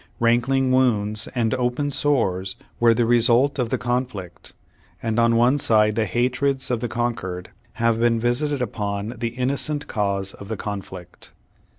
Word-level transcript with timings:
Rankling 0.19 0.71
wounds 0.71 1.27
and 1.35 1.53
open 1.53 1.91
sores 1.91 2.55
were 2.79 2.95
the 2.95 3.05
result 3.05 3.59
of 3.59 3.69
the 3.69 3.77
conflict, 3.77 4.53
and 5.03 5.19
on 5.19 5.35
one 5.35 5.59
side 5.59 5.93
the 5.93 6.07
hatreds 6.07 6.71
of 6.71 6.79
the 6.79 6.87
conquered 6.87 7.51
have 7.73 7.99
been 7.99 8.19
visited 8.19 8.63
upon 8.63 9.13
the 9.19 9.29
innocent 9.37 9.85
cause 9.85 10.33
of 10.33 10.47
the 10.47 10.57
conflict. 10.57 11.33